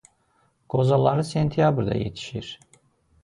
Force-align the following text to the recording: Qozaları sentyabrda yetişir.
Qozaları 0.69 1.23
sentyabrda 1.23 1.95
yetişir. 1.95 2.59